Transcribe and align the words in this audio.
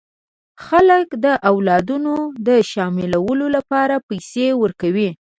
خلک 0.65 1.07
د 1.25 1.25
اولادونو 1.51 2.15
د 2.47 2.49
شاملولو 2.71 3.45
لپاره 3.55 3.95
پیسې 4.09 4.47
ورکوي. 4.63 5.09